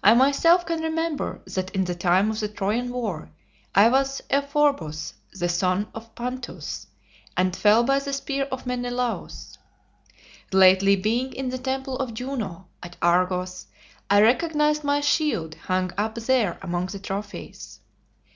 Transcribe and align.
I 0.00 0.14
myself 0.14 0.64
can 0.64 0.80
remember 0.80 1.40
that 1.48 1.70
in 1.74 1.82
the 1.86 1.94
time 1.96 2.30
of 2.30 2.38
the 2.38 2.46
Trojan 2.46 2.92
war 2.92 3.32
I 3.74 3.88
was 3.88 4.20
Euphorbus, 4.30 5.14
the 5.32 5.48
son 5.48 5.88
of 5.92 6.14
Panthus, 6.14 6.86
and 7.36 7.56
fell 7.56 7.82
by 7.82 7.98
the 7.98 8.12
spear 8.12 8.44
of 8.44 8.64
Menelaus. 8.64 9.58
Lately 10.52 10.94
being 10.94 11.32
in 11.32 11.48
the 11.48 11.58
temple 11.58 11.98
of 11.98 12.14
Juno, 12.14 12.68
at 12.80 12.96
Argos, 13.02 13.66
I 14.08 14.22
recognized 14.22 14.84
my 14.84 15.00
shield 15.00 15.56
hung 15.56 15.90
up 15.98 16.14
there 16.14 16.60
among 16.62 16.86
the 16.86 17.00
trophies. 17.00 17.80